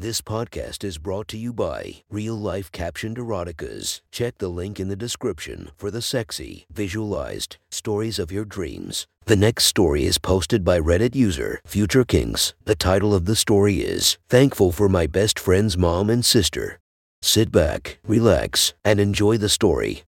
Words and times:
This 0.00 0.22
podcast 0.22 0.82
is 0.82 0.96
brought 0.96 1.28
to 1.28 1.36
you 1.36 1.52
by 1.52 1.96
Real 2.08 2.34
Life 2.34 2.72
Captioned 2.72 3.18
Eroticas. 3.18 4.00
Check 4.10 4.38
the 4.38 4.48
link 4.48 4.80
in 4.80 4.88
the 4.88 4.96
description 4.96 5.72
for 5.76 5.90
the 5.90 6.00
sexy, 6.00 6.64
visualized 6.72 7.58
stories 7.70 8.18
of 8.18 8.32
your 8.32 8.46
dreams. 8.46 9.06
The 9.26 9.36
next 9.36 9.64
story 9.64 10.06
is 10.06 10.16
posted 10.16 10.64
by 10.64 10.80
Reddit 10.80 11.14
user 11.14 11.60
Future 11.66 12.06
Kings. 12.06 12.54
The 12.64 12.74
title 12.74 13.12
of 13.12 13.26
the 13.26 13.36
story 13.36 13.80
is 13.80 14.16
Thankful 14.30 14.72
for 14.72 14.88
My 14.88 15.06
Best 15.06 15.38
Friend's 15.38 15.76
Mom 15.76 16.08
and 16.08 16.24
Sister. 16.24 16.78
Sit 17.20 17.52
back, 17.52 17.98
relax, 18.02 18.72
and 18.82 19.00
enjoy 19.00 19.36
the 19.36 19.50
story. 19.50 20.04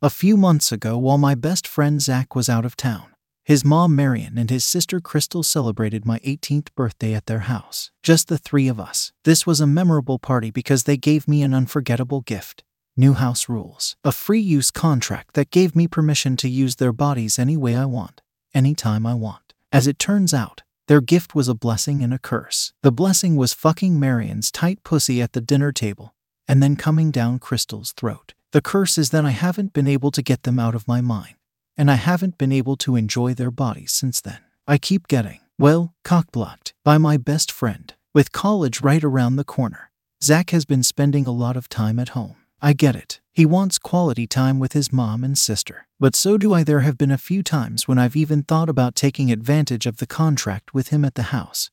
A 0.00 0.08
few 0.08 0.38
months 0.38 0.72
ago, 0.72 0.96
while 0.96 1.18
my 1.18 1.34
best 1.34 1.68
friend 1.68 2.00
Zach 2.00 2.34
was 2.34 2.48
out 2.48 2.64
of 2.64 2.74
town, 2.74 3.11
his 3.44 3.64
mom 3.64 3.96
Marion 3.96 4.38
and 4.38 4.50
his 4.50 4.64
sister 4.64 5.00
Crystal 5.00 5.42
celebrated 5.42 6.06
my 6.06 6.20
18th 6.20 6.68
birthday 6.76 7.12
at 7.12 7.26
their 7.26 7.40
house. 7.40 7.90
Just 8.02 8.28
the 8.28 8.38
three 8.38 8.68
of 8.68 8.78
us. 8.78 9.12
This 9.24 9.46
was 9.46 9.60
a 9.60 9.66
memorable 9.66 10.18
party 10.18 10.50
because 10.50 10.84
they 10.84 10.96
gave 10.96 11.26
me 11.26 11.42
an 11.42 11.54
unforgettable 11.54 12.20
gift 12.20 12.62
new 12.96 13.14
house 13.14 13.48
rules, 13.48 13.96
a 14.04 14.12
free 14.12 14.40
use 14.40 14.70
contract 14.70 15.34
that 15.34 15.50
gave 15.50 15.74
me 15.74 15.88
permission 15.88 16.36
to 16.36 16.48
use 16.48 16.76
their 16.76 16.92
bodies 16.92 17.38
any 17.38 17.56
way 17.56 17.74
I 17.74 17.86
want, 17.86 18.20
anytime 18.54 19.06
I 19.06 19.14
want. 19.14 19.54
As 19.72 19.86
it 19.86 19.98
turns 19.98 20.34
out, 20.34 20.62
their 20.88 21.00
gift 21.00 21.34
was 21.34 21.48
a 21.48 21.54
blessing 21.54 22.02
and 22.02 22.12
a 22.12 22.18
curse. 22.18 22.74
The 22.82 22.92
blessing 22.92 23.36
was 23.36 23.54
fucking 23.54 23.98
Marion's 23.98 24.50
tight 24.50 24.84
pussy 24.84 25.22
at 25.22 25.32
the 25.32 25.40
dinner 25.40 25.72
table 25.72 26.14
and 26.46 26.62
then 26.62 26.76
coming 26.76 27.10
down 27.10 27.38
Crystal's 27.38 27.92
throat. 27.92 28.34
The 28.50 28.60
curse 28.60 28.98
is 28.98 29.10
that 29.10 29.24
I 29.24 29.30
haven't 29.30 29.72
been 29.72 29.88
able 29.88 30.10
to 30.10 30.20
get 30.20 30.42
them 30.42 30.58
out 30.58 30.74
of 30.74 30.86
my 30.86 31.00
mind 31.00 31.36
and 31.76 31.90
I 31.90 31.94
haven't 31.94 32.38
been 32.38 32.52
able 32.52 32.76
to 32.78 32.96
enjoy 32.96 33.34
their 33.34 33.50
bodies 33.50 33.92
since 33.92 34.20
then. 34.20 34.38
I 34.66 34.78
keep 34.78 35.08
getting, 35.08 35.40
well, 35.58 35.94
cockblocked 36.04 36.72
by 36.84 36.98
my 36.98 37.16
best 37.16 37.50
friend. 37.50 37.92
With 38.14 38.32
college 38.32 38.80
right 38.82 39.02
around 39.02 39.36
the 39.36 39.44
corner, 39.44 39.90
Zach 40.22 40.50
has 40.50 40.64
been 40.64 40.82
spending 40.82 41.26
a 41.26 41.32
lot 41.32 41.56
of 41.56 41.68
time 41.68 41.98
at 41.98 42.10
home. 42.10 42.36
I 42.60 42.74
get 42.74 42.94
it. 42.94 43.20
He 43.32 43.44
wants 43.44 43.78
quality 43.78 44.26
time 44.26 44.60
with 44.60 44.72
his 44.72 44.92
mom 44.92 45.24
and 45.24 45.36
sister. 45.36 45.88
But 45.98 46.14
so 46.14 46.38
do 46.38 46.52
I. 46.52 46.62
There 46.62 46.80
have 46.80 46.98
been 46.98 47.10
a 47.10 47.18
few 47.18 47.42
times 47.42 47.88
when 47.88 47.98
I've 47.98 48.14
even 48.14 48.42
thought 48.42 48.68
about 48.68 48.94
taking 48.94 49.32
advantage 49.32 49.86
of 49.86 49.96
the 49.96 50.06
contract 50.06 50.74
with 50.74 50.88
him 50.88 51.04
at 51.04 51.16
the 51.16 51.34
house. 51.34 51.70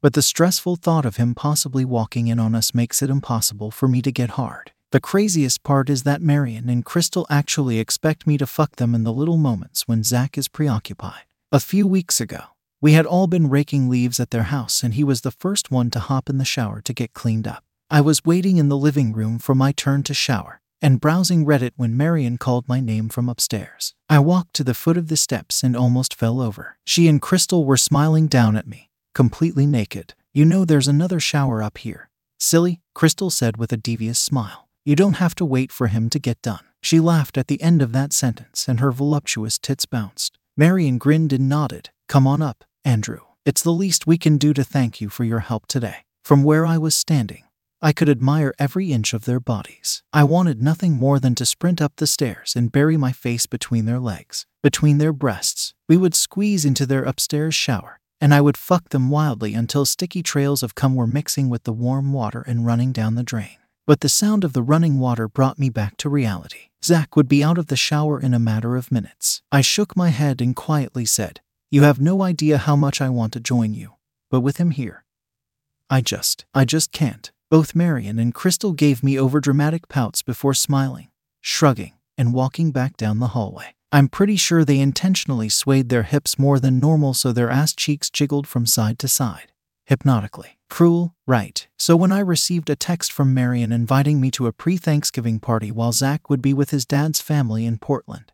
But 0.00 0.12
the 0.12 0.22
stressful 0.22 0.76
thought 0.76 1.04
of 1.04 1.16
him 1.16 1.34
possibly 1.34 1.84
walking 1.84 2.28
in 2.28 2.38
on 2.38 2.54
us 2.54 2.74
makes 2.74 3.02
it 3.02 3.10
impossible 3.10 3.70
for 3.70 3.88
me 3.88 4.00
to 4.02 4.12
get 4.12 4.30
hard. 4.30 4.72
The 4.96 5.00
craziest 5.00 5.62
part 5.62 5.90
is 5.90 6.04
that 6.04 6.22
Marion 6.22 6.70
and 6.70 6.82
Crystal 6.82 7.26
actually 7.28 7.78
expect 7.78 8.26
me 8.26 8.38
to 8.38 8.46
fuck 8.46 8.76
them 8.76 8.94
in 8.94 9.04
the 9.04 9.12
little 9.12 9.36
moments 9.36 9.86
when 9.86 10.02
Zach 10.02 10.38
is 10.38 10.48
preoccupied. 10.48 11.24
A 11.52 11.60
few 11.60 11.86
weeks 11.86 12.18
ago, 12.18 12.44
we 12.80 12.92
had 12.92 13.04
all 13.04 13.26
been 13.26 13.50
raking 13.50 13.90
leaves 13.90 14.18
at 14.18 14.30
their 14.30 14.44
house, 14.44 14.82
and 14.82 14.94
he 14.94 15.04
was 15.04 15.20
the 15.20 15.30
first 15.30 15.70
one 15.70 15.90
to 15.90 15.98
hop 15.98 16.30
in 16.30 16.38
the 16.38 16.46
shower 16.46 16.80
to 16.80 16.94
get 16.94 17.12
cleaned 17.12 17.46
up. 17.46 17.62
I 17.90 18.00
was 18.00 18.24
waiting 18.24 18.56
in 18.56 18.70
the 18.70 18.76
living 18.78 19.12
room 19.12 19.38
for 19.38 19.54
my 19.54 19.70
turn 19.70 20.02
to 20.04 20.14
shower 20.14 20.62
and 20.80 20.98
browsing 20.98 21.44
Reddit 21.44 21.72
when 21.76 21.94
Marion 21.94 22.38
called 22.38 22.66
my 22.66 22.80
name 22.80 23.10
from 23.10 23.28
upstairs. 23.28 23.92
I 24.08 24.20
walked 24.20 24.54
to 24.54 24.64
the 24.64 24.72
foot 24.72 24.96
of 24.96 25.08
the 25.08 25.18
steps 25.18 25.62
and 25.62 25.76
almost 25.76 26.14
fell 26.14 26.40
over. 26.40 26.78
She 26.86 27.06
and 27.06 27.20
Crystal 27.20 27.66
were 27.66 27.76
smiling 27.76 28.28
down 28.28 28.56
at 28.56 28.66
me, 28.66 28.88
completely 29.14 29.66
naked. 29.66 30.14
You 30.32 30.46
know, 30.46 30.64
there's 30.64 30.88
another 30.88 31.20
shower 31.20 31.62
up 31.62 31.76
here. 31.76 32.08
Silly, 32.38 32.80
Crystal 32.94 33.28
said 33.28 33.58
with 33.58 33.74
a 33.74 33.76
devious 33.76 34.18
smile. 34.18 34.65
You 34.86 34.94
don't 34.94 35.14
have 35.14 35.34
to 35.34 35.44
wait 35.44 35.72
for 35.72 35.88
him 35.88 36.08
to 36.10 36.20
get 36.20 36.40
done. 36.42 36.64
She 36.80 37.00
laughed 37.00 37.36
at 37.36 37.48
the 37.48 37.60
end 37.60 37.82
of 37.82 37.90
that 37.90 38.12
sentence 38.12 38.68
and 38.68 38.78
her 38.78 38.92
voluptuous 38.92 39.58
tits 39.58 39.84
bounced. 39.84 40.38
Marion 40.56 40.98
grinned 40.98 41.32
and 41.32 41.48
nodded. 41.48 41.90
Come 42.08 42.24
on 42.24 42.40
up, 42.40 42.62
Andrew. 42.84 43.22
It's 43.44 43.64
the 43.64 43.72
least 43.72 44.06
we 44.06 44.16
can 44.16 44.38
do 44.38 44.54
to 44.54 44.62
thank 44.62 45.00
you 45.00 45.08
for 45.08 45.24
your 45.24 45.40
help 45.40 45.66
today. 45.66 46.04
From 46.24 46.44
where 46.44 46.64
I 46.64 46.78
was 46.78 46.96
standing, 46.96 47.42
I 47.82 47.92
could 47.92 48.08
admire 48.08 48.54
every 48.60 48.92
inch 48.92 49.12
of 49.12 49.24
their 49.24 49.40
bodies. 49.40 50.04
I 50.12 50.22
wanted 50.22 50.62
nothing 50.62 50.92
more 50.92 51.18
than 51.18 51.34
to 51.34 51.46
sprint 51.46 51.82
up 51.82 51.94
the 51.96 52.06
stairs 52.06 52.54
and 52.54 52.70
bury 52.70 52.96
my 52.96 53.10
face 53.10 53.46
between 53.46 53.86
their 53.86 53.98
legs, 53.98 54.46
between 54.62 54.98
their 54.98 55.12
breasts. 55.12 55.74
We 55.88 55.96
would 55.96 56.14
squeeze 56.14 56.64
into 56.64 56.86
their 56.86 57.02
upstairs 57.02 57.56
shower, 57.56 57.98
and 58.20 58.32
I 58.32 58.40
would 58.40 58.56
fuck 58.56 58.90
them 58.90 59.10
wildly 59.10 59.52
until 59.52 59.84
sticky 59.84 60.22
trails 60.22 60.62
of 60.62 60.76
cum 60.76 60.94
were 60.94 61.08
mixing 61.08 61.48
with 61.48 61.64
the 61.64 61.72
warm 61.72 62.12
water 62.12 62.42
and 62.42 62.64
running 62.64 62.92
down 62.92 63.16
the 63.16 63.24
drain. 63.24 63.58
But 63.86 64.00
the 64.00 64.08
sound 64.08 64.42
of 64.42 64.52
the 64.52 64.62
running 64.62 64.98
water 64.98 65.28
brought 65.28 65.60
me 65.60 65.70
back 65.70 65.96
to 65.98 66.08
reality. 66.08 66.70
Zach 66.84 67.14
would 67.14 67.28
be 67.28 67.44
out 67.44 67.56
of 67.56 67.68
the 67.68 67.76
shower 67.76 68.20
in 68.20 68.34
a 68.34 68.40
matter 68.40 68.74
of 68.74 68.90
minutes. 68.90 69.42
I 69.52 69.60
shook 69.60 69.96
my 69.96 70.08
head 70.08 70.40
and 70.40 70.56
quietly 70.56 71.04
said, 71.04 71.40
You 71.70 71.82
have 71.82 72.00
no 72.00 72.22
idea 72.22 72.58
how 72.58 72.74
much 72.74 73.00
I 73.00 73.08
want 73.08 73.32
to 73.34 73.40
join 73.40 73.74
you, 73.74 73.92
but 74.28 74.40
with 74.40 74.56
him 74.56 74.72
here, 74.72 75.04
I 75.88 76.00
just, 76.00 76.44
I 76.52 76.64
just 76.64 76.90
can't. 76.90 77.30
Both 77.48 77.76
Marion 77.76 78.18
and 78.18 78.34
Crystal 78.34 78.72
gave 78.72 79.04
me 79.04 79.14
overdramatic 79.14 79.88
pouts 79.88 80.20
before 80.20 80.54
smiling, 80.54 81.08
shrugging, 81.40 81.92
and 82.18 82.34
walking 82.34 82.72
back 82.72 82.96
down 82.96 83.20
the 83.20 83.28
hallway. 83.28 83.76
I'm 83.92 84.08
pretty 84.08 84.34
sure 84.34 84.64
they 84.64 84.80
intentionally 84.80 85.48
swayed 85.48 85.90
their 85.90 86.02
hips 86.02 86.40
more 86.40 86.58
than 86.58 86.80
normal 86.80 87.14
so 87.14 87.30
their 87.30 87.50
ass 87.50 87.72
cheeks 87.72 88.10
jiggled 88.10 88.48
from 88.48 88.66
side 88.66 88.98
to 88.98 89.06
side, 89.06 89.52
hypnotically. 89.86 90.58
Cruel, 90.68 91.14
right? 91.26 91.66
So 91.78 91.96
when 91.96 92.12
I 92.12 92.20
received 92.20 92.68
a 92.68 92.76
text 92.76 93.12
from 93.12 93.32
Marion 93.32 93.72
inviting 93.72 94.20
me 94.20 94.30
to 94.32 94.46
a 94.46 94.52
pre 94.52 94.76
Thanksgiving 94.76 95.40
party 95.40 95.70
while 95.70 95.92
Zach 95.92 96.28
would 96.28 96.42
be 96.42 96.52
with 96.52 96.70
his 96.70 96.84
dad's 96.84 97.20
family 97.20 97.64
in 97.64 97.78
Portland, 97.78 98.32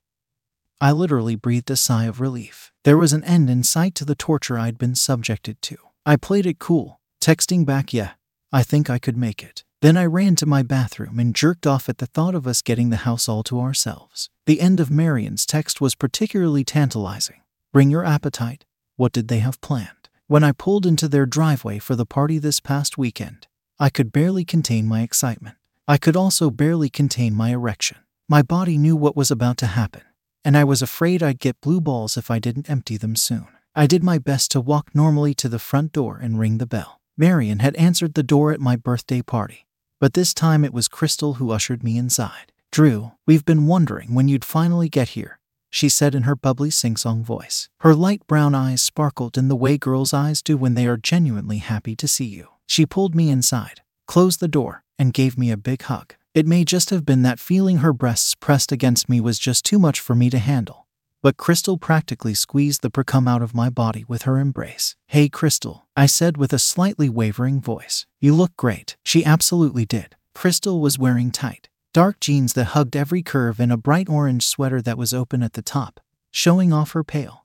I 0.80 0.90
literally 0.90 1.36
breathed 1.36 1.70
a 1.70 1.76
sigh 1.76 2.06
of 2.06 2.20
relief. 2.20 2.72
There 2.84 2.98
was 2.98 3.12
an 3.12 3.22
end 3.22 3.48
in 3.48 3.62
sight 3.62 3.94
to 3.96 4.04
the 4.04 4.16
torture 4.16 4.58
I'd 4.58 4.78
been 4.78 4.96
subjected 4.96 5.62
to. 5.62 5.76
I 6.04 6.16
played 6.16 6.46
it 6.46 6.58
cool, 6.58 6.98
texting 7.22 7.64
back, 7.64 7.92
yeah, 7.92 8.12
I 8.50 8.64
think 8.64 8.90
I 8.90 8.98
could 8.98 9.16
make 9.16 9.44
it. 9.44 9.62
Then 9.82 9.96
I 9.96 10.06
ran 10.06 10.36
to 10.36 10.46
my 10.46 10.62
bathroom 10.62 11.18
and 11.18 11.34
jerked 11.34 11.66
off 11.66 11.88
at 11.88 11.98
the 11.98 12.06
thought 12.06 12.34
of 12.34 12.46
us 12.46 12.62
getting 12.62 12.90
the 12.90 12.98
house 12.98 13.28
all 13.28 13.42
to 13.44 13.60
ourselves. 13.60 14.28
The 14.46 14.60
end 14.60 14.80
of 14.80 14.90
Marion's 14.90 15.46
text 15.46 15.80
was 15.80 15.94
particularly 15.94 16.64
tantalizing. 16.64 17.42
Bring 17.72 17.90
your 17.90 18.04
appetite. 18.04 18.64
What 18.96 19.12
did 19.12 19.28
they 19.28 19.38
have 19.38 19.60
planned? 19.60 20.01
When 20.32 20.44
I 20.44 20.52
pulled 20.52 20.86
into 20.86 21.08
their 21.08 21.26
driveway 21.26 21.78
for 21.78 21.94
the 21.94 22.06
party 22.06 22.38
this 22.38 22.58
past 22.58 22.96
weekend, 22.96 23.48
I 23.78 23.90
could 23.90 24.12
barely 24.12 24.46
contain 24.46 24.88
my 24.88 25.02
excitement. 25.02 25.56
I 25.86 25.98
could 25.98 26.16
also 26.16 26.48
barely 26.48 26.88
contain 26.88 27.34
my 27.34 27.50
erection. 27.50 27.98
My 28.30 28.40
body 28.40 28.78
knew 28.78 28.96
what 28.96 29.14
was 29.14 29.30
about 29.30 29.58
to 29.58 29.66
happen, 29.66 30.00
and 30.42 30.56
I 30.56 30.64
was 30.64 30.80
afraid 30.80 31.22
I'd 31.22 31.38
get 31.38 31.60
blue 31.60 31.82
balls 31.82 32.16
if 32.16 32.30
I 32.30 32.38
didn't 32.38 32.70
empty 32.70 32.96
them 32.96 33.14
soon. 33.14 33.46
I 33.74 33.86
did 33.86 34.02
my 34.02 34.16
best 34.16 34.50
to 34.52 34.60
walk 34.62 34.94
normally 34.94 35.34
to 35.34 35.50
the 35.50 35.58
front 35.58 35.92
door 35.92 36.18
and 36.22 36.38
ring 36.38 36.56
the 36.56 36.64
bell. 36.64 37.02
Marion 37.14 37.58
had 37.58 37.76
answered 37.76 38.14
the 38.14 38.22
door 38.22 38.52
at 38.52 38.58
my 38.58 38.74
birthday 38.74 39.20
party, 39.20 39.66
but 40.00 40.14
this 40.14 40.32
time 40.32 40.64
it 40.64 40.72
was 40.72 40.88
Crystal 40.88 41.34
who 41.34 41.50
ushered 41.50 41.84
me 41.84 41.98
inside. 41.98 42.52
Drew, 42.70 43.12
we've 43.26 43.44
been 43.44 43.66
wondering 43.66 44.14
when 44.14 44.28
you'd 44.28 44.46
finally 44.46 44.88
get 44.88 45.10
here, 45.10 45.40
she 45.72 45.88
said 45.88 46.14
in 46.14 46.22
her 46.22 46.36
bubbly 46.36 46.70
sing 46.70 46.96
song 46.96 47.24
voice. 47.24 47.68
Her 47.80 47.94
light 47.94 48.24
brown 48.28 48.54
eyes 48.54 48.82
sparkled 48.82 49.36
in 49.36 49.48
the 49.48 49.56
way 49.56 49.78
girls' 49.78 50.14
eyes 50.14 50.42
do 50.42 50.56
when 50.56 50.74
they 50.74 50.86
are 50.86 50.96
genuinely 50.96 51.58
happy 51.58 51.96
to 51.96 52.06
see 52.06 52.26
you. 52.26 52.48
She 52.68 52.86
pulled 52.86 53.14
me 53.14 53.30
inside, 53.30 53.80
closed 54.06 54.38
the 54.38 54.48
door, 54.48 54.84
and 54.98 55.12
gave 55.12 55.36
me 55.36 55.50
a 55.50 55.56
big 55.56 55.82
hug. 55.82 56.14
It 56.34 56.46
may 56.46 56.64
just 56.64 56.90
have 56.90 57.04
been 57.04 57.22
that 57.22 57.40
feeling 57.40 57.78
her 57.78 57.92
breasts 57.92 58.34
pressed 58.34 58.70
against 58.70 59.08
me 59.08 59.20
was 59.20 59.38
just 59.38 59.64
too 59.64 59.78
much 59.78 59.98
for 59.98 60.14
me 60.14 60.30
to 60.30 60.38
handle. 60.38 60.86
But 61.22 61.36
Crystal 61.36 61.78
practically 61.78 62.34
squeezed 62.34 62.82
the 62.82 62.90
precum 62.90 63.28
out 63.28 63.42
of 63.42 63.54
my 63.54 63.70
body 63.70 64.04
with 64.08 64.22
her 64.22 64.38
embrace. 64.38 64.96
Hey, 65.06 65.28
Crystal, 65.28 65.86
I 65.96 66.06
said 66.06 66.36
with 66.36 66.52
a 66.52 66.58
slightly 66.58 67.08
wavering 67.08 67.60
voice. 67.60 68.06
You 68.20 68.34
look 68.34 68.56
great. 68.56 68.96
She 69.04 69.24
absolutely 69.24 69.84
did. 69.84 70.16
Crystal 70.34 70.80
was 70.80 70.98
wearing 70.98 71.30
tight, 71.30 71.68
dark 71.92 72.18
jeans 72.20 72.54
that 72.54 72.72
hugged 72.72 72.96
every 72.96 73.22
curve 73.22 73.60
and 73.60 73.70
a 73.70 73.76
bright 73.76 74.08
orange 74.08 74.46
sweater 74.46 74.80
that 74.80 74.96
was 74.96 75.12
open 75.12 75.42
at 75.42 75.52
the 75.52 75.60
top, 75.62 76.00
showing 76.30 76.72
off 76.72 76.92
her 76.92 77.04
pale, 77.04 77.44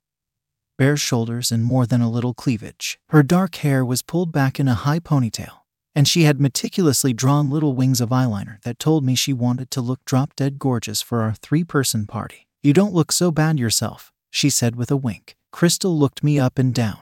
bare 0.77 0.95
shoulders 0.95 1.51
and 1.51 1.65
more 1.65 1.85
than 1.85 2.01
a 2.01 2.09
little 2.09 2.33
cleavage. 2.33 2.97
Her 3.09 3.23
dark 3.23 3.55
hair 3.55 3.83
was 3.83 4.01
pulled 4.01 4.31
back 4.31 4.57
in 4.57 4.69
a 4.69 4.73
high 4.73 4.99
ponytail, 4.99 5.63
and 5.94 6.07
she 6.07 6.23
had 6.23 6.39
meticulously 6.39 7.11
drawn 7.11 7.49
little 7.49 7.73
wings 7.73 7.99
of 7.99 8.09
eyeliner 8.09 8.61
that 8.63 8.79
told 8.79 9.03
me 9.03 9.15
she 9.15 9.33
wanted 9.33 9.69
to 9.71 9.81
look 9.81 10.05
drop 10.05 10.33
dead 10.35 10.59
gorgeous 10.59 11.01
for 11.01 11.21
our 11.21 11.33
three 11.33 11.65
person 11.65 12.07
party. 12.07 12.47
You 12.63 12.71
don't 12.71 12.93
look 12.93 13.11
so 13.11 13.31
bad 13.31 13.59
yourself, 13.59 14.13
she 14.29 14.50
said 14.50 14.77
with 14.77 14.91
a 14.91 14.97
wink. 14.97 15.35
Crystal 15.51 15.97
looked 15.97 16.23
me 16.23 16.39
up 16.39 16.57
and 16.57 16.73
down, 16.73 17.00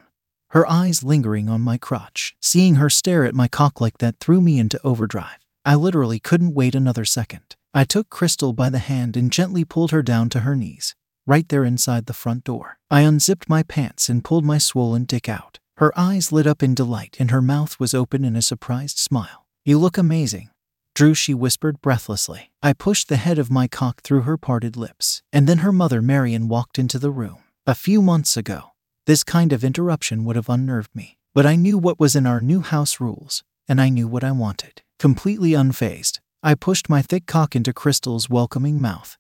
her 0.50 0.68
eyes 0.68 1.04
lingering 1.04 1.48
on 1.48 1.62
my 1.62 1.78
crotch. 1.78 2.36
Seeing 2.42 2.76
her 2.76 2.90
stare 2.90 3.24
at 3.24 3.36
my 3.36 3.48
cock 3.48 3.80
like 3.80 4.00
that 4.00 4.20
threw 4.20 4.42
me 4.42 4.58
into 4.58 4.80
overdrive. 4.84 5.45
I 5.66 5.74
literally 5.76 6.20
couldn't 6.20 6.54
wait 6.54 6.76
another 6.76 7.06
second. 7.06 7.56
I 7.74 7.84
took 7.84 8.10
Crystal 8.10 8.54
by 8.54 8.70
the 8.70 8.80
hand 8.80 9.18
and 9.18 9.32
gently 9.32 9.66
pulled 9.66 9.90
her 9.90 10.04
down 10.04 10.30
to 10.30 10.42
her 10.42 10.56
knees, 10.56 10.96
right 11.26 11.50
there 11.50 11.66
inside 11.66 12.06
the 12.06 12.14
front 12.14 12.44
door. 12.44 12.78
I 12.92 13.02
unzipped 13.02 13.50
my 13.50 13.64
pants 13.64 14.08
and 14.08 14.24
pulled 14.24 14.46
my 14.46 14.60
swollen 14.60 15.06
dick 15.06 15.28
out. 15.28 15.60
Her 15.78 15.92
eyes 15.98 16.32
lit 16.32 16.46
up 16.46 16.62
in 16.62 16.76
delight 16.76 17.18
and 17.20 17.32
her 17.32 17.42
mouth 17.42 17.80
was 17.80 17.96
open 17.96 18.24
in 18.24 18.36
a 18.36 18.42
surprised 18.42 19.00
smile. 19.00 19.48
You 19.66 19.80
look 19.80 19.98
amazing, 19.98 20.52
Drew, 20.96 21.14
she 21.14 21.34
whispered 21.34 21.82
breathlessly. 21.82 22.52
I 22.64 22.72
pushed 22.72 23.10
the 23.10 23.18
head 23.18 23.38
of 23.38 23.52
my 23.52 23.68
cock 23.68 24.02
through 24.02 24.22
her 24.22 24.38
parted 24.38 24.78
lips, 24.78 25.22
and 25.34 25.46
then 25.46 25.58
her 25.58 25.74
mother, 25.74 26.02
Marion, 26.02 26.48
walked 26.48 26.80
into 26.80 26.98
the 26.98 27.12
room. 27.12 27.40
A 27.68 27.76
few 27.76 28.02
months 28.02 28.38
ago, 28.38 28.72
this 29.06 29.22
kind 29.22 29.52
of 29.52 29.64
interruption 29.64 30.24
would 30.24 30.38
have 30.38 30.48
unnerved 30.48 30.96
me. 30.96 31.18
But 31.34 31.46
I 31.46 31.58
knew 31.58 31.78
what 31.78 32.00
was 32.00 32.16
in 32.16 32.26
our 32.26 32.40
new 32.40 32.62
house 32.62 33.02
rules, 33.02 33.44
and 33.68 33.82
I 33.82 33.90
knew 33.90 34.08
what 34.08 34.24
I 34.24 34.32
wanted. 34.32 34.84
Completely 34.98 35.52
unfazed, 35.52 36.20
I 36.42 36.56
pushed 36.56 36.90
my 36.90 37.02
thick 37.02 37.26
cock 37.26 37.56
into 37.56 37.74
Crystal's 37.74 38.30
welcoming 38.30 38.82
mouth. 38.82 39.18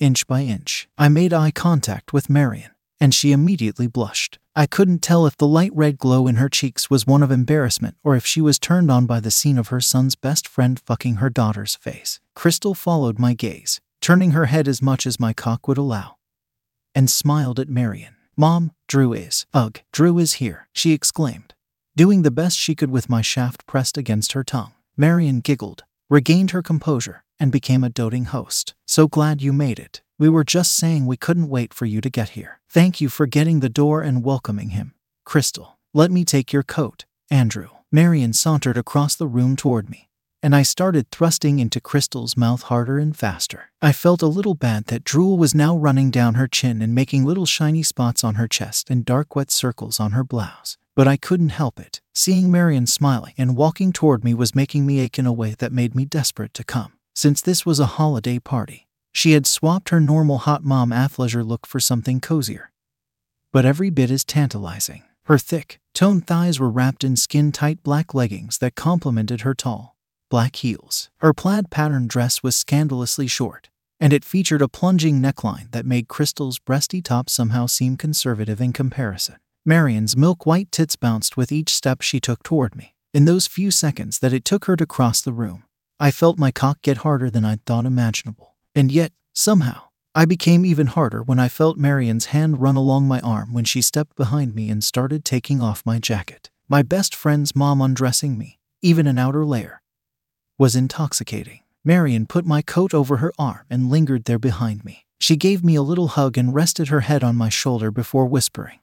Inch 0.00 0.26
by 0.26 0.42
inch, 0.42 0.88
I 0.96 1.08
made 1.08 1.34
eye 1.34 1.50
contact 1.50 2.14
with 2.14 2.30
Marion, 2.30 2.70
and 2.98 3.14
she 3.14 3.32
immediately 3.32 3.86
blushed. 3.88 4.38
I 4.54 4.66
couldn't 4.66 5.02
tell 5.02 5.26
if 5.26 5.36
the 5.36 5.46
light 5.46 5.70
red 5.74 5.98
glow 5.98 6.26
in 6.26 6.36
her 6.36 6.48
cheeks 6.48 6.88
was 6.88 7.06
one 7.06 7.22
of 7.22 7.30
embarrassment 7.30 7.96
or 8.02 8.16
if 8.16 8.24
she 8.24 8.40
was 8.40 8.58
turned 8.58 8.90
on 8.90 9.04
by 9.04 9.20
the 9.20 9.30
scene 9.30 9.58
of 9.58 9.68
her 9.68 9.82
son's 9.82 10.14
best 10.14 10.48
friend 10.48 10.80
fucking 10.80 11.16
her 11.16 11.28
daughter's 11.28 11.76
face. 11.76 12.20
Crystal 12.34 12.72
followed 12.72 13.18
my 13.18 13.34
gaze, 13.34 13.82
turning 14.00 14.30
her 14.30 14.46
head 14.46 14.66
as 14.66 14.80
much 14.80 15.06
as 15.06 15.20
my 15.20 15.34
cock 15.34 15.68
would 15.68 15.78
allow, 15.78 16.16
and 16.94 17.10
smiled 17.10 17.60
at 17.60 17.68
Marion. 17.68 18.14
Mom, 18.34 18.72
Drew 18.88 19.12
is. 19.12 19.44
Ugh, 19.52 19.78
Drew 19.92 20.18
is 20.18 20.34
here, 20.34 20.68
she 20.72 20.92
exclaimed, 20.92 21.52
doing 21.96 22.22
the 22.22 22.30
best 22.30 22.56
she 22.56 22.74
could 22.74 22.90
with 22.90 23.10
my 23.10 23.20
shaft 23.20 23.66
pressed 23.66 23.98
against 23.98 24.32
her 24.32 24.44
tongue. 24.44 24.72
Marion 24.96 25.40
giggled, 25.40 25.84
regained 26.08 26.52
her 26.52 26.62
composure, 26.62 27.22
and 27.38 27.52
became 27.52 27.84
a 27.84 27.90
doting 27.90 28.26
host. 28.26 28.74
So 28.86 29.06
glad 29.06 29.42
you 29.42 29.52
made 29.52 29.78
it. 29.78 30.00
We 30.18 30.28
were 30.28 30.44
just 30.44 30.74
saying 30.74 31.04
we 31.04 31.18
couldn't 31.18 31.50
wait 31.50 31.74
for 31.74 31.84
you 31.84 32.00
to 32.00 32.08
get 32.08 32.30
here. 32.30 32.60
Thank 32.70 33.00
you 33.00 33.10
for 33.10 33.26
getting 33.26 33.60
the 33.60 33.68
door 33.68 34.00
and 34.00 34.24
welcoming 34.24 34.70
him. 34.70 34.94
Crystal, 35.24 35.78
let 35.92 36.10
me 36.10 36.24
take 36.24 36.52
your 36.52 36.62
coat. 36.62 37.04
Andrew. 37.30 37.68
Marion 37.92 38.32
sauntered 38.32 38.76
across 38.76 39.14
the 39.14 39.28
room 39.28 39.54
toward 39.54 39.88
me, 39.88 40.08
and 40.42 40.56
I 40.56 40.62
started 40.62 41.10
thrusting 41.10 41.60
into 41.60 41.80
Crystal's 41.80 42.36
mouth 42.36 42.62
harder 42.62 42.98
and 42.98 43.16
faster. 43.16 43.70
I 43.80 43.92
felt 43.92 44.22
a 44.22 44.26
little 44.26 44.54
bad 44.54 44.86
that 44.86 45.04
drool 45.04 45.38
was 45.38 45.54
now 45.54 45.76
running 45.76 46.10
down 46.10 46.34
her 46.34 46.48
chin 46.48 46.82
and 46.82 46.94
making 46.94 47.24
little 47.24 47.46
shiny 47.46 47.82
spots 47.82 48.24
on 48.24 48.34
her 48.34 48.48
chest 48.48 48.90
and 48.90 49.04
dark 49.04 49.36
wet 49.36 49.50
circles 49.50 50.00
on 50.00 50.12
her 50.12 50.24
blouse. 50.24 50.76
But 50.96 51.06
I 51.06 51.18
couldn't 51.18 51.50
help 51.50 51.78
it. 51.78 52.00
Seeing 52.14 52.50
Marion 52.50 52.86
smiling 52.86 53.34
and 53.36 53.54
walking 53.54 53.92
toward 53.92 54.24
me 54.24 54.32
was 54.32 54.54
making 54.54 54.86
me 54.86 54.98
ache 54.98 55.18
in 55.18 55.26
a 55.26 55.32
way 55.32 55.54
that 55.58 55.70
made 55.70 55.94
me 55.94 56.06
desperate 56.06 56.54
to 56.54 56.64
come. 56.64 56.94
Since 57.14 57.42
this 57.42 57.66
was 57.66 57.78
a 57.78 57.96
holiday 57.98 58.38
party, 58.38 58.88
she 59.12 59.32
had 59.32 59.46
swapped 59.46 59.90
her 59.90 60.00
normal 60.00 60.38
hot 60.38 60.64
mom 60.64 60.90
athleisure 60.90 61.46
look 61.46 61.66
for 61.66 61.80
something 61.80 62.18
cozier. 62.18 62.72
But 63.52 63.66
every 63.66 63.90
bit 63.90 64.10
as 64.10 64.24
tantalizing. 64.24 65.02
Her 65.24 65.38
thick, 65.38 65.78
toned 65.92 66.26
thighs 66.26 66.58
were 66.58 66.70
wrapped 66.70 67.04
in 67.04 67.16
skin 67.16 67.52
tight 67.52 67.82
black 67.82 68.14
leggings 68.14 68.58
that 68.58 68.74
complemented 68.74 69.42
her 69.42 69.54
tall, 69.54 69.96
black 70.30 70.56
heels. 70.56 71.10
Her 71.18 71.34
plaid 71.34 71.70
pattern 71.70 72.06
dress 72.06 72.42
was 72.42 72.56
scandalously 72.56 73.26
short, 73.26 73.68
and 74.00 74.12
it 74.12 74.24
featured 74.24 74.62
a 74.62 74.68
plunging 74.68 75.20
neckline 75.20 75.70
that 75.72 75.84
made 75.84 76.08
Crystal's 76.08 76.58
breasty 76.58 77.04
top 77.04 77.28
somehow 77.28 77.66
seem 77.66 77.96
conservative 77.96 78.60
in 78.62 78.72
comparison. 78.72 79.36
Marion's 79.68 80.16
milk 80.16 80.46
white 80.46 80.70
tits 80.70 80.94
bounced 80.94 81.36
with 81.36 81.50
each 81.50 81.74
step 81.74 82.00
she 82.00 82.20
took 82.20 82.44
toward 82.44 82.76
me. 82.76 82.94
In 83.12 83.24
those 83.24 83.48
few 83.48 83.72
seconds 83.72 84.20
that 84.20 84.32
it 84.32 84.44
took 84.44 84.66
her 84.66 84.76
to 84.76 84.86
cross 84.86 85.20
the 85.20 85.32
room, 85.32 85.64
I 85.98 86.12
felt 86.12 86.38
my 86.38 86.52
cock 86.52 86.82
get 86.82 86.98
harder 86.98 87.30
than 87.30 87.44
I'd 87.44 87.64
thought 87.66 87.84
imaginable. 87.84 88.54
And 88.76 88.92
yet, 88.92 89.10
somehow, 89.34 89.88
I 90.14 90.24
became 90.24 90.64
even 90.64 90.86
harder 90.86 91.20
when 91.20 91.40
I 91.40 91.48
felt 91.48 91.78
Marion's 91.78 92.26
hand 92.26 92.62
run 92.62 92.76
along 92.76 93.08
my 93.08 93.18
arm 93.22 93.52
when 93.52 93.64
she 93.64 93.82
stepped 93.82 94.14
behind 94.14 94.54
me 94.54 94.70
and 94.70 94.84
started 94.84 95.24
taking 95.24 95.60
off 95.60 95.84
my 95.84 95.98
jacket. 95.98 96.48
My 96.68 96.82
best 96.82 97.12
friend's 97.12 97.56
mom 97.56 97.80
undressing 97.80 98.38
me, 98.38 98.60
even 98.82 99.08
an 99.08 99.18
outer 99.18 99.44
layer, 99.44 99.82
was 100.58 100.76
intoxicating. 100.76 101.62
Marion 101.84 102.26
put 102.26 102.46
my 102.46 102.62
coat 102.62 102.94
over 102.94 103.16
her 103.16 103.32
arm 103.36 103.66
and 103.68 103.90
lingered 103.90 104.26
there 104.26 104.38
behind 104.38 104.84
me. 104.84 105.06
She 105.18 105.34
gave 105.34 105.64
me 105.64 105.74
a 105.74 105.82
little 105.82 106.08
hug 106.08 106.38
and 106.38 106.54
rested 106.54 106.86
her 106.86 107.00
head 107.00 107.24
on 107.24 107.34
my 107.34 107.48
shoulder 107.48 107.90
before 107.90 108.26
whispering, 108.26 108.78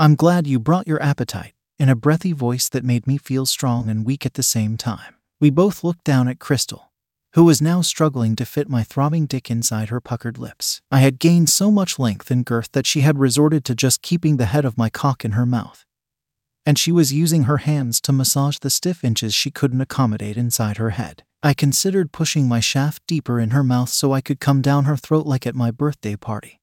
I'm 0.00 0.14
glad 0.14 0.46
you 0.46 0.58
brought 0.58 0.88
your 0.88 1.02
appetite, 1.02 1.52
in 1.78 1.90
a 1.90 1.94
breathy 1.94 2.32
voice 2.32 2.70
that 2.70 2.86
made 2.86 3.06
me 3.06 3.18
feel 3.18 3.44
strong 3.44 3.90
and 3.90 4.02
weak 4.02 4.24
at 4.24 4.32
the 4.32 4.42
same 4.42 4.78
time. 4.78 5.16
We 5.42 5.50
both 5.50 5.84
looked 5.84 6.04
down 6.04 6.26
at 6.26 6.38
Crystal, 6.38 6.90
who 7.34 7.44
was 7.44 7.60
now 7.60 7.82
struggling 7.82 8.34
to 8.36 8.46
fit 8.46 8.70
my 8.70 8.82
throbbing 8.82 9.26
dick 9.26 9.50
inside 9.50 9.90
her 9.90 10.00
puckered 10.00 10.38
lips. 10.38 10.80
I 10.90 11.00
had 11.00 11.18
gained 11.18 11.50
so 11.50 11.70
much 11.70 11.98
length 11.98 12.30
and 12.30 12.46
girth 12.46 12.72
that 12.72 12.86
she 12.86 13.02
had 13.02 13.18
resorted 13.18 13.62
to 13.66 13.74
just 13.74 14.00
keeping 14.00 14.38
the 14.38 14.46
head 14.46 14.64
of 14.64 14.78
my 14.78 14.88
cock 14.88 15.22
in 15.22 15.32
her 15.32 15.44
mouth. 15.44 15.84
And 16.64 16.78
she 16.78 16.92
was 16.92 17.12
using 17.12 17.42
her 17.42 17.58
hands 17.58 18.00
to 18.00 18.12
massage 18.12 18.56
the 18.56 18.70
stiff 18.70 19.04
inches 19.04 19.34
she 19.34 19.50
couldn't 19.50 19.82
accommodate 19.82 20.38
inside 20.38 20.78
her 20.78 20.90
head. 20.96 21.24
I 21.42 21.52
considered 21.52 22.10
pushing 22.10 22.48
my 22.48 22.60
shaft 22.60 23.06
deeper 23.06 23.38
in 23.38 23.50
her 23.50 23.62
mouth 23.62 23.90
so 23.90 24.14
I 24.14 24.22
could 24.22 24.40
come 24.40 24.62
down 24.62 24.84
her 24.86 24.96
throat 24.96 25.26
like 25.26 25.46
at 25.46 25.54
my 25.54 25.70
birthday 25.70 26.16
party. 26.16 26.58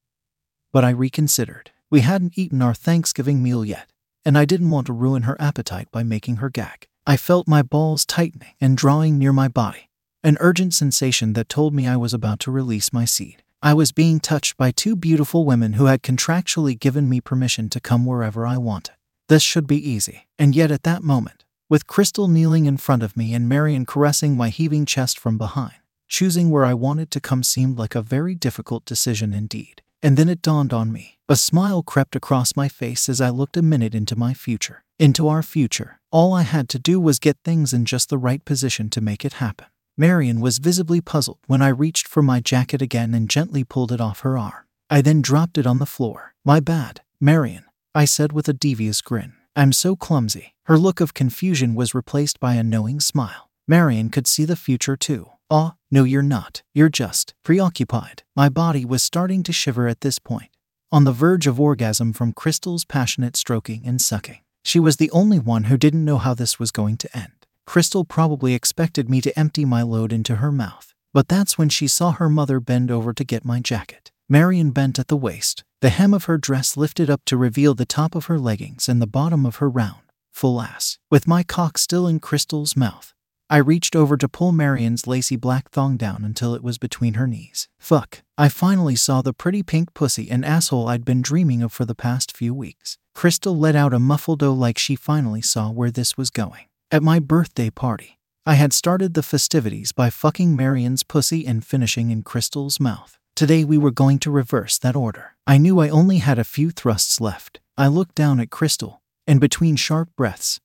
But 0.74 0.84
I 0.84 0.90
reconsidered. 0.90 1.70
We 1.90 2.02
hadn't 2.02 2.38
eaten 2.38 2.62
our 2.62 2.74
Thanksgiving 2.74 3.42
meal 3.42 3.64
yet, 3.64 3.90
and 4.26 4.38
I 4.38 4.44
didn't 4.44 4.72
want 4.72 4.88
to 4.88 4.94
ruin 4.94 5.24
her 5.24 5.40
appetite 5.40 5.88
by 5.90 6.04
making 6.04 6.38
her 6.38 6.50
gag. 6.50 6.88
I 7.06 7.16
felt 7.16 7.48
my 7.48 7.62
balls 7.62 8.06
tightening 8.06 8.56
and 8.60 8.76
drawing 8.76 9.18
near 9.18 9.32
my 9.32 9.48
body, 9.48 9.90
an 10.22 10.36
urgent 10.42 10.74
sensation 10.74 11.32
that 11.34 11.48
told 11.48 11.74
me 11.74 11.88
I 11.88 11.96
was 11.96 12.14
about 12.14 12.42
to 12.42 12.52
release 12.52 12.92
my 12.92 13.06
seed. 13.06 13.42
I 13.62 13.74
was 13.74 13.94
being 13.94 14.20
touched 14.20 14.58
by 14.58 14.72
two 14.72 14.98
beautiful 14.98 15.46
women 15.46 15.74
who 15.74 15.86
had 15.86 16.04
contractually 16.04 16.78
given 16.78 17.08
me 17.08 17.22
permission 17.22 17.70
to 17.70 17.80
come 17.80 18.06
wherever 18.06 18.46
I 18.46 18.58
wanted. 18.58 18.96
This 19.30 19.42
should 19.42 19.66
be 19.66 19.90
easy. 19.90 20.28
And 20.38 20.56
yet, 20.56 20.72
at 20.72 20.84
that 20.84 21.04
moment, 21.04 21.46
with 21.70 21.88
Crystal 21.88 22.28
kneeling 22.28 22.66
in 22.66 22.76
front 22.76 23.04
of 23.04 23.16
me 23.16 23.34
and 23.34 23.48
Marion 23.48 23.86
caressing 23.86 24.36
my 24.36 24.50
heaving 24.50 24.86
chest 24.86 25.18
from 25.18 25.38
behind, 25.38 25.76
choosing 26.10 26.50
where 26.50 26.66
I 26.66 26.74
wanted 26.74 27.12
to 27.12 27.22
come 27.22 27.44
seemed 27.44 27.80
like 27.80 27.96
a 27.96 28.02
very 28.02 28.36
difficult 28.36 28.84
decision 28.84 29.34
indeed. 29.34 29.82
And 30.02 30.18
then 30.18 30.30
it 30.30 30.42
dawned 30.42 30.74
on 30.74 30.92
me. 30.92 31.18
A 31.28 31.36
smile 31.36 31.84
crept 31.84 32.16
across 32.16 32.56
my 32.56 32.70
face 32.70 33.10
as 33.10 33.20
I 33.20 33.30
looked 33.30 33.58
a 33.58 33.62
minute 33.62 33.96
into 33.96 34.16
my 34.16 34.34
future. 34.34 34.84
Into 35.00 35.28
our 35.28 35.44
future. 35.44 36.00
All 36.12 36.34
I 36.34 36.44
had 36.44 36.70
to 36.70 36.80
do 36.80 37.00
was 37.00 37.20
get 37.20 37.38
things 37.44 37.74
in 37.74 37.86
just 37.86 38.10
the 38.10 38.18
right 38.18 38.44
position 38.46 38.90
to 38.92 39.02
make 39.02 39.26
it 39.26 39.34
happen. 39.34 39.68
Marion 39.98 40.40
was 40.40 40.60
visibly 40.60 41.02
puzzled 41.02 41.40
when 41.48 41.62
I 41.62 41.70
reached 41.70 42.08
for 42.08 42.22
my 42.22 42.40
jacket 42.40 42.82
again 42.82 43.14
and 43.14 43.30
gently 43.30 43.64
pulled 43.64 43.92
it 43.92 44.00
off 44.00 44.20
her 44.20 44.38
arm. 44.38 44.66
I 44.90 45.02
then 45.02 45.22
dropped 45.22 45.58
it 45.58 45.68
on 45.68 45.80
the 45.80 45.86
floor. 45.86 46.34
My 46.46 46.60
bad, 46.60 47.02
Marion, 47.20 47.66
I 47.96 48.06
said 48.06 48.32
with 48.32 48.48
a 48.48 48.54
devious 48.54 49.02
grin. 49.02 49.34
I'm 49.56 49.74
so 49.74 49.96
clumsy. 49.96 50.54
Her 50.66 50.78
look 50.78 51.02
of 51.02 51.16
confusion 51.16 51.74
was 51.74 51.96
replaced 51.96 52.40
by 52.40 52.54
a 52.54 52.64
knowing 52.64 53.00
smile. 53.00 53.50
Marion 53.68 54.10
could 54.10 54.28
see 54.28 54.46
the 54.46 54.56
future 54.56 54.96
too. 54.96 55.32
Ah, 55.50 55.76
no, 55.90 56.04
you're 56.04 56.22
not. 56.22 56.62
You're 56.74 56.90
just 56.90 57.34
preoccupied. 57.44 58.24
My 58.36 58.50
body 58.50 58.84
was 58.84 59.02
starting 59.02 59.44
to 59.44 59.54
shiver 59.54 59.88
at 59.88 60.02
this 60.02 60.20
point, 60.20 60.52
on 60.92 61.06
the 61.06 61.14
verge 61.14 61.48
of 61.48 61.60
orgasm 61.60 62.12
from 62.12 62.34
Crystal's 62.34 62.84
passionate 62.84 63.38
stroking 63.38 63.84
and 63.86 64.02
sucking. 64.02 64.40
She 64.64 64.80
was 64.80 64.98
the 64.98 65.12
only 65.12 65.40
one 65.40 65.66
who 65.66 65.78
didn't 65.78 66.04
know 66.04 66.18
how 66.18 66.34
this 66.34 66.60
was 66.60 66.72
going 66.72 66.98
to 66.98 67.18
end. 67.18 67.32
Crystal 67.66 68.04
probably 68.04 68.54
expected 68.54 69.10
me 69.10 69.22
to 69.22 69.40
empty 69.40 69.64
my 69.64 69.82
load 69.82 70.12
into 70.12 70.38
her 70.38 70.52
mouth, 70.52 70.94
but 71.14 71.30
that's 71.30 71.58
when 71.58 71.70
she 71.70 71.88
saw 71.88 72.12
her 72.12 72.30
mother 72.30 72.60
bend 72.60 72.92
over 72.92 73.14
to 73.14 73.24
get 73.24 73.46
my 73.46 73.62
jacket. 73.62 74.12
Marion 74.28 74.72
bent 74.72 75.00
at 75.00 75.08
the 75.08 75.16
waist, 75.16 75.64
the 75.80 75.90
hem 75.90 76.14
of 76.14 76.26
her 76.26 76.38
dress 76.38 76.76
lifted 76.76 77.10
up 77.10 77.22
to 77.24 77.38
reveal 77.38 77.74
the 77.74 77.86
top 77.86 78.16
of 78.16 78.26
her 78.26 78.38
leggings 78.38 78.90
and 78.90 79.02
the 79.02 79.08
bottom 79.08 79.46
of 79.46 79.58
her 79.58 79.70
round, 79.70 80.02
full 80.34 80.62
ass. 80.62 81.00
With 81.10 81.26
my 81.26 81.44
cock 81.44 81.78
still 81.78 82.06
in 82.06 82.20
Crystal's 82.20 82.76
mouth, 82.76 83.14
I 83.50 83.58
reached 83.58 83.96
over 83.96 84.18
to 84.18 84.28
pull 84.28 84.52
Marion's 84.52 85.08
lacy 85.08 85.38
black 85.38 85.70
thong 85.70 85.96
down 85.96 86.26
until 86.26 86.54
it 86.54 86.62
was 86.62 86.78
between 86.78 87.14
her 87.14 87.28
knees. 87.28 87.70
Fuck. 87.80 88.22
I 88.38 88.50
finally 88.50 88.98
saw 88.98 89.22
the 89.22 89.32
pretty 89.32 89.64
pink 89.64 89.94
pussy 89.94 90.30
and 90.30 90.44
asshole 90.44 90.90
I'd 90.90 91.06
been 91.06 91.22
dreaming 91.22 91.62
of 91.62 91.72
for 91.72 91.86
the 91.86 91.96
past 91.96 92.36
few 92.36 92.54
weeks. 92.54 92.98
Crystal 93.16 93.58
let 93.58 93.74
out 93.74 93.94
a 93.94 94.00
muffled 94.00 94.44
oh 94.44 94.52
like 94.52 94.78
she 94.78 94.98
finally 94.98 95.42
saw 95.42 95.72
where 95.72 95.90
this 95.90 96.18
was 96.18 96.30
going. 96.30 96.66
At 96.92 97.04
my 97.04 97.20
birthday 97.20 97.70
party, 97.70 98.20
I 98.46 98.56
had 98.56 98.74
started 98.74 99.14
the 99.14 99.24
festivities 99.24 99.94
by 99.94 100.10
fucking 100.10 100.54
Marion's 100.54 101.04
pussy 101.04 101.48
and 101.48 101.66
finishing 101.66 102.12
in 102.12 102.24
Crystal's 102.24 102.82
mouth. 102.82 103.18
Today 103.34 103.64
we 103.64 103.78
were 103.78 103.92
going 103.92 104.20
to 104.20 104.32
reverse 104.32 104.78
that 104.80 104.96
order. 104.96 105.38
I 105.46 105.58
knew 105.58 105.80
I 105.80 105.88
only 105.88 106.18
had 106.18 106.38
a 106.38 106.44
few 106.44 106.70
thrusts 106.70 107.22
left. 107.22 107.62
I 107.78 107.88
looked 107.88 108.16
down 108.16 108.42
at 108.42 108.50
Crystal, 108.50 109.02
and 109.26 109.40
between 109.40 109.78
sharp 109.78 110.10
breaths, 110.18 110.60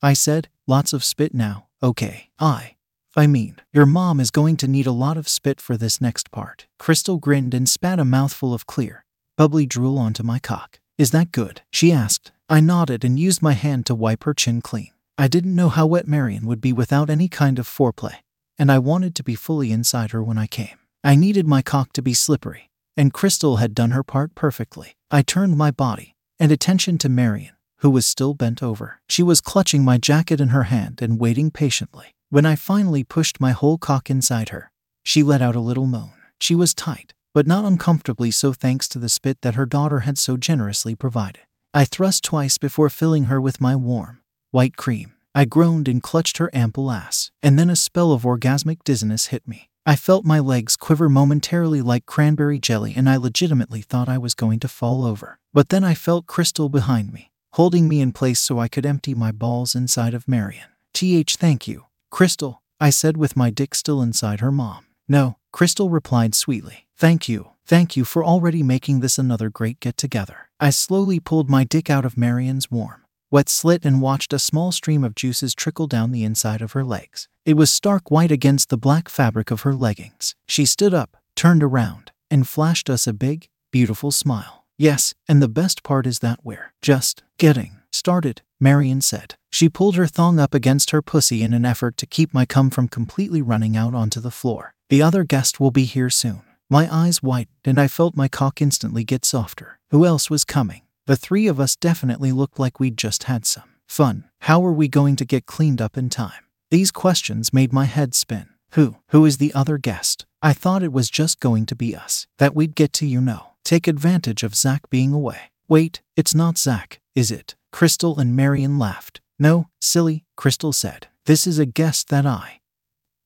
I 0.00 0.12
said, 0.12 0.48
Lots 0.66 0.92
of 0.92 1.04
spit 1.04 1.34
now, 1.34 1.66
okay. 1.84 2.30
I. 2.38 2.76
I 3.16 3.28
mean, 3.28 3.56
your 3.72 3.86
mom 3.86 4.18
is 4.18 4.32
going 4.32 4.56
to 4.56 4.66
need 4.66 4.86
a 4.86 4.92
lot 4.92 5.16
of 5.16 5.28
spit 5.28 5.60
for 5.60 5.76
this 5.76 6.00
next 6.00 6.32
part. 6.32 6.66
Crystal 6.78 7.18
grinned 7.18 7.54
and 7.54 7.68
spat 7.68 8.00
a 8.00 8.04
mouthful 8.04 8.52
of 8.52 8.66
clear, 8.66 9.04
bubbly 9.36 9.66
drool 9.66 9.98
onto 9.98 10.24
my 10.24 10.40
cock. 10.40 10.80
Is 10.98 11.12
that 11.12 11.30
good? 11.30 11.62
She 11.70 11.92
asked. 11.92 12.32
I 12.48 12.60
nodded 12.60 13.04
and 13.04 13.18
used 13.18 13.42
my 13.42 13.52
hand 13.52 13.86
to 13.86 13.94
wipe 13.94 14.24
her 14.24 14.34
chin 14.34 14.62
clean. 14.62 14.90
I 15.16 15.28
didn't 15.28 15.54
know 15.54 15.68
how 15.68 15.86
wet 15.86 16.08
Marion 16.08 16.46
would 16.46 16.60
be 16.60 16.72
without 16.72 17.08
any 17.08 17.28
kind 17.28 17.58
of 17.58 17.68
foreplay, 17.68 18.16
and 18.58 18.72
I 18.72 18.78
wanted 18.78 19.14
to 19.14 19.22
be 19.22 19.36
fully 19.36 19.70
inside 19.70 20.10
her 20.10 20.22
when 20.22 20.38
I 20.38 20.46
came. 20.46 20.78
I 21.04 21.14
needed 21.14 21.46
my 21.46 21.62
cock 21.62 21.92
to 21.92 22.02
be 22.02 22.14
slippery, 22.14 22.70
and 22.96 23.12
Crystal 23.12 23.56
had 23.56 23.74
done 23.74 23.92
her 23.92 24.02
part 24.02 24.34
perfectly. 24.34 24.96
I 25.10 25.22
turned 25.22 25.56
my 25.56 25.70
body 25.70 26.16
and 26.40 26.50
attention 26.50 26.98
to 26.98 27.08
Marion, 27.08 27.54
who 27.78 27.90
was 27.90 28.06
still 28.06 28.34
bent 28.34 28.62
over. 28.62 29.00
She 29.08 29.22
was 29.22 29.40
clutching 29.40 29.84
my 29.84 29.98
jacket 29.98 30.40
in 30.40 30.48
her 30.48 30.64
hand 30.64 31.00
and 31.02 31.20
waiting 31.20 31.50
patiently. 31.50 32.14
When 32.30 32.46
I 32.46 32.56
finally 32.56 33.04
pushed 33.04 33.40
my 33.40 33.52
whole 33.52 33.78
cock 33.78 34.10
inside 34.10 34.48
her, 34.48 34.70
she 35.02 35.22
let 35.22 35.42
out 35.42 35.56
a 35.56 35.60
little 35.60 35.86
moan. 35.86 36.12
She 36.40 36.54
was 36.54 36.74
tight, 36.74 37.14
but 37.32 37.46
not 37.46 37.64
uncomfortably 37.64 38.30
so 38.30 38.52
thanks 38.52 38.88
to 38.88 38.98
the 38.98 39.08
spit 39.08 39.40
that 39.42 39.54
her 39.54 39.66
daughter 39.66 40.00
had 40.00 40.18
so 40.18 40.36
generously 40.36 40.94
provided. 40.94 41.42
I 41.72 41.84
thrust 41.84 42.24
twice 42.24 42.58
before 42.58 42.88
filling 42.88 43.24
her 43.24 43.40
with 43.40 43.60
my 43.60 43.76
warm, 43.76 44.20
white 44.50 44.76
cream. 44.76 45.14
I 45.34 45.44
groaned 45.44 45.88
and 45.88 46.00
clutched 46.02 46.38
her 46.38 46.48
ample 46.54 46.92
ass, 46.92 47.32
and 47.42 47.58
then 47.58 47.68
a 47.68 47.74
spell 47.74 48.12
of 48.12 48.22
orgasmic 48.22 48.84
dizziness 48.84 49.26
hit 49.26 49.48
me. 49.48 49.68
I 49.84 49.96
felt 49.96 50.24
my 50.24 50.38
legs 50.38 50.76
quiver 50.76 51.08
momentarily 51.08 51.82
like 51.82 52.06
cranberry 52.06 52.58
jelly, 52.58 52.94
and 52.96 53.08
I 53.10 53.16
legitimately 53.16 53.82
thought 53.82 54.08
I 54.08 54.16
was 54.16 54.34
going 54.34 54.60
to 54.60 54.68
fall 54.68 55.04
over. 55.04 55.38
But 55.52 55.68
then 55.68 55.84
I 55.84 55.94
felt 55.94 56.26
Crystal 56.26 56.68
behind 56.68 57.12
me, 57.12 57.32
holding 57.54 57.86
me 57.86 58.00
in 58.00 58.10
place 58.10 58.40
so 58.40 58.58
I 58.58 58.66
could 58.66 58.84
empty 58.84 59.14
my 59.14 59.30
balls 59.30 59.76
inside 59.76 60.12
of 60.12 60.26
Marion. 60.26 60.68
TH, 60.92 61.36
thank 61.36 61.68
you. 61.68 61.86
Crystal, 62.10 62.62
I 62.80 62.90
said 62.90 63.16
with 63.16 63.36
my 63.36 63.50
dick 63.50 63.76
still 63.76 64.02
inside 64.02 64.40
her 64.40 64.50
mom. 64.50 64.86
No, 65.08 65.36
Crystal 65.52 65.88
replied 65.88 66.34
sweetly. 66.34 66.86
Thank 66.96 67.28
you. 67.28 67.50
Thank 67.64 67.96
you 67.96 68.04
for 68.04 68.24
already 68.24 68.64
making 68.64 69.00
this 69.00 69.18
another 69.18 69.50
great 69.50 69.78
get 69.78 69.96
together. 69.96 70.48
I 70.58 70.70
slowly 70.70 71.20
pulled 71.20 71.48
my 71.48 71.62
dick 71.62 71.88
out 71.88 72.04
of 72.04 72.16
Marion's 72.16 72.72
warm, 72.72 73.04
wet 73.30 73.48
slit 73.48 73.84
and 73.84 74.02
watched 74.02 74.32
a 74.32 74.38
small 74.40 74.72
stream 74.72 75.04
of 75.04 75.14
juices 75.14 75.54
trickle 75.54 75.86
down 75.86 76.10
the 76.10 76.24
inside 76.24 76.60
of 76.60 76.72
her 76.72 76.84
legs. 76.84 77.28
It 77.46 77.54
was 77.54 77.70
stark 77.70 78.10
white 78.10 78.32
against 78.32 78.68
the 78.68 78.76
black 78.76 79.08
fabric 79.08 79.52
of 79.52 79.60
her 79.60 79.74
leggings. 79.74 80.34
She 80.48 80.66
stood 80.66 80.92
up, 80.92 81.16
turned 81.36 81.62
around, 81.62 82.10
and 82.32 82.48
flashed 82.48 82.90
us 82.90 83.06
a 83.06 83.12
big, 83.12 83.48
beautiful 83.70 84.10
smile. 84.10 84.63
Yes, 84.76 85.14
and 85.28 85.40
the 85.40 85.48
best 85.48 85.82
part 85.82 86.06
is 86.06 86.18
that 86.18 86.40
we're 86.42 86.72
just 86.82 87.22
getting 87.38 87.80
started, 87.92 88.42
Marion 88.58 89.00
said. 89.00 89.36
She 89.50 89.68
pulled 89.68 89.94
her 89.94 90.08
thong 90.08 90.40
up 90.40 90.52
against 90.52 90.90
her 90.90 91.00
pussy 91.00 91.42
in 91.42 91.54
an 91.54 91.64
effort 91.64 91.96
to 91.98 92.06
keep 92.06 92.34
my 92.34 92.44
cum 92.44 92.70
from 92.70 92.88
completely 92.88 93.40
running 93.40 93.76
out 93.76 93.94
onto 93.94 94.20
the 94.20 94.32
floor. 94.32 94.74
The 94.90 95.00
other 95.00 95.22
guest 95.22 95.60
will 95.60 95.70
be 95.70 95.84
here 95.84 96.10
soon. 96.10 96.42
My 96.68 96.92
eyes 96.92 97.22
widened 97.22 97.54
and 97.64 97.78
I 97.78 97.86
felt 97.86 98.16
my 98.16 98.26
cock 98.26 98.60
instantly 98.60 99.04
get 99.04 99.24
softer. 99.24 99.78
Who 99.90 100.04
else 100.04 100.28
was 100.28 100.44
coming? 100.44 100.82
The 101.06 101.16
three 101.16 101.46
of 101.46 101.60
us 101.60 101.76
definitely 101.76 102.32
looked 102.32 102.58
like 102.58 102.80
we'd 102.80 102.98
just 102.98 103.24
had 103.24 103.46
some 103.46 103.76
fun. 103.86 104.24
How 104.40 104.58
were 104.58 104.72
we 104.72 104.88
going 104.88 105.14
to 105.16 105.24
get 105.24 105.46
cleaned 105.46 105.80
up 105.80 105.96
in 105.96 106.08
time? 106.08 106.44
These 106.70 106.90
questions 106.90 107.52
made 107.52 107.72
my 107.72 107.84
head 107.84 108.14
spin. 108.14 108.48
Who? 108.72 108.96
Who 109.10 109.24
is 109.24 109.38
the 109.38 109.54
other 109.54 109.78
guest? 109.78 110.26
I 110.42 110.52
thought 110.52 110.82
it 110.82 110.92
was 110.92 111.10
just 111.10 111.38
going 111.38 111.66
to 111.66 111.76
be 111.76 111.94
us. 111.94 112.26
That 112.38 112.56
we'd 112.56 112.74
get 112.74 112.92
to, 112.94 113.06
you 113.06 113.20
know, 113.20 113.53
take 113.64 113.88
advantage 113.88 114.42
of 114.42 114.54
Zach 114.54 114.88
being 114.90 115.12
away. 115.12 115.50
Wait, 115.66 116.02
it's 116.16 116.34
not 116.34 116.58
Zach, 116.58 117.00
is 117.14 117.30
it? 117.30 117.56
Crystal 117.72 118.18
and 118.18 118.36
Marion 118.36 118.78
laughed. 118.78 119.20
No, 119.38 119.68
silly, 119.80 120.24
Crystal 120.36 120.72
said. 120.72 121.08
This 121.26 121.46
is 121.46 121.58
a 121.58 121.66
guest 121.66 122.08
that 122.10 122.26
I. 122.26 122.60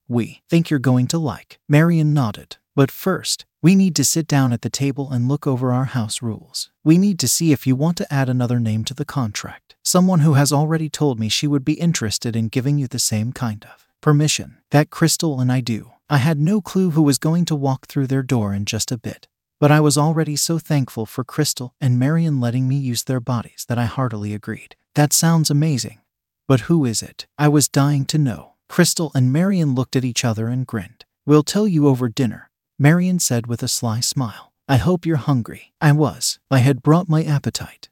We 0.08 0.42
think 0.48 0.70
you're 0.70 0.78
going 0.78 1.06
to 1.08 1.18
like. 1.18 1.58
Marion 1.68 2.14
nodded. 2.14 2.56
But 2.74 2.90
first, 2.92 3.44
we 3.60 3.74
need 3.74 3.96
to 3.96 4.04
sit 4.04 4.28
down 4.28 4.52
at 4.52 4.62
the 4.62 4.70
table 4.70 5.10
and 5.10 5.26
look 5.26 5.48
over 5.48 5.72
our 5.72 5.86
house 5.86 6.22
rules. 6.22 6.70
We 6.84 6.96
need 6.96 7.18
to 7.18 7.28
see 7.28 7.50
if 7.50 7.66
you 7.66 7.74
want 7.74 7.96
to 7.96 8.14
add 8.14 8.28
another 8.28 8.60
name 8.60 8.84
to 8.84 8.94
the 8.94 9.04
contract. 9.04 9.74
Someone 9.82 10.20
who 10.20 10.34
has 10.34 10.52
already 10.52 10.88
told 10.88 11.18
me 11.18 11.28
she 11.28 11.48
would 11.48 11.64
be 11.64 11.72
interested 11.74 12.36
in 12.36 12.48
giving 12.48 12.78
you 12.78 12.86
the 12.86 13.00
same 13.00 13.32
kind 13.32 13.66
of 13.74 13.88
permission 14.00 14.58
that 14.70 14.90
Crystal 14.90 15.40
and 15.40 15.50
I 15.50 15.60
do. 15.60 15.90
I 16.08 16.18
had 16.18 16.38
no 16.38 16.60
clue 16.60 16.90
who 16.90 17.02
was 17.02 17.18
going 17.18 17.44
to 17.46 17.56
walk 17.56 17.86
through 17.86 18.06
their 18.06 18.22
door 18.22 18.54
in 18.54 18.64
just 18.64 18.92
a 18.92 18.96
bit. 18.96 19.26
But 19.60 19.72
I 19.72 19.80
was 19.80 19.98
already 19.98 20.36
so 20.36 20.58
thankful 20.58 21.04
for 21.04 21.24
Crystal 21.24 21.74
and 21.80 21.98
Marion 21.98 22.40
letting 22.40 22.68
me 22.68 22.76
use 22.76 23.02
their 23.02 23.18
bodies 23.18 23.64
that 23.68 23.78
I 23.78 23.86
heartily 23.86 24.32
agreed. 24.32 24.76
That 24.94 25.12
sounds 25.12 25.50
amazing. 25.50 26.00
But 26.46 26.60
who 26.62 26.84
is 26.84 27.02
it? 27.02 27.26
I 27.36 27.48
was 27.48 27.68
dying 27.68 28.04
to 28.06 28.18
know. 28.18 28.54
Crystal 28.68 29.10
and 29.14 29.32
Marion 29.32 29.74
looked 29.74 29.96
at 29.96 30.04
each 30.04 30.24
other 30.24 30.46
and 30.48 30.66
grinned. 30.66 31.04
We'll 31.26 31.42
tell 31.42 31.66
you 31.66 31.88
over 31.88 32.08
dinner, 32.08 32.50
Marion 32.78 33.18
said 33.18 33.46
with 33.46 33.62
a 33.62 33.68
sly 33.68 34.00
smile. 34.00 34.52
I 34.68 34.76
hope 34.76 35.04
you're 35.04 35.16
hungry. 35.16 35.72
I 35.80 35.92
was. 35.92 36.38
I 36.50 36.58
had 36.58 36.82
brought 36.82 37.08
my 37.08 37.24
appetite. 37.24 37.88